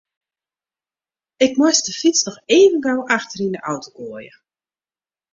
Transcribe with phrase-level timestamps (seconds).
[1.45, 4.33] Ik moast de fyts noch even gau achter yn de auto goaie.